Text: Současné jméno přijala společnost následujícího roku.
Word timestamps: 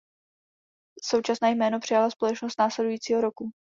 Současné 1.01 1.51
jméno 1.51 1.79
přijala 1.79 2.09
společnost 2.09 2.59
následujícího 2.59 3.21
roku. 3.21 3.51